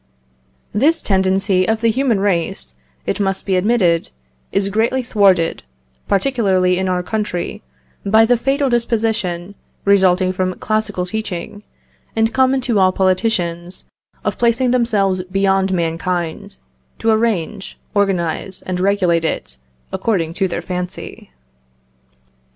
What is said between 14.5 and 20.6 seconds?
themselves beyond mankind, to arrange, organise, and regulate it, according to